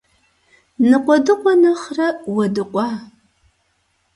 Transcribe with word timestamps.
Ныкъуэдыкъуэ 0.89 1.53
нэхърэ 1.61 2.07
уэдыкъуа. 2.35 2.87